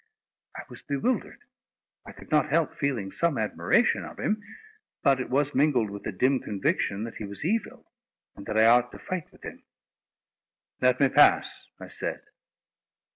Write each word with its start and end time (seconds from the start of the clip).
I 0.57 0.63
was 0.67 0.81
bewildered. 0.81 1.41
I 2.07 2.11
could 2.11 2.31
not 2.31 2.49
help 2.49 2.73
feeling 2.73 3.11
some 3.11 3.37
admiration 3.37 4.03
of 4.03 4.17
him, 4.19 4.41
but 5.03 5.19
it 5.21 5.29
was 5.29 5.53
mingled 5.53 5.91
with 5.91 6.07
a 6.07 6.11
dim 6.11 6.39
conviction 6.39 7.03
that 7.03 7.17
he 7.17 7.23
was 7.23 7.45
evil, 7.45 7.91
and 8.35 8.47
that 8.47 8.57
I 8.57 8.65
ought 8.65 8.91
to 8.93 8.97
fight 8.97 9.31
with 9.31 9.43
him. 9.43 9.63
"Let 10.81 10.99
me 10.99 11.07
pass," 11.07 11.67
I 11.79 11.89
said. 11.89 12.23